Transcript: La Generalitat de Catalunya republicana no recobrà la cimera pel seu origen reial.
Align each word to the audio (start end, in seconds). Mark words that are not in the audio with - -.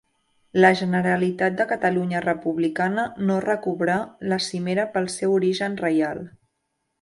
La 0.63 0.69
Generalitat 0.77 1.59
de 1.59 1.67
Catalunya 1.71 2.21
republicana 2.25 3.03
no 3.27 3.37
recobrà 3.45 3.99
la 4.33 4.41
cimera 4.47 4.87
pel 4.97 5.11
seu 5.21 5.37
origen 5.39 5.77
reial. 5.85 6.25